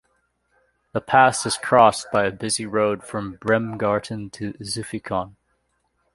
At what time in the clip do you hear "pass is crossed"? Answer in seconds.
1.01-2.07